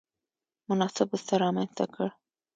مناسب 0.69 1.07
بستر 1.11 1.37
رامنځته 1.43 1.85
کړ. 1.93 2.07